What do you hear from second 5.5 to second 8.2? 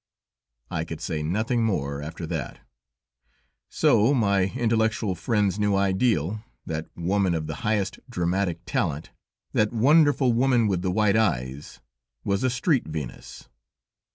new ideal, that woman of the highest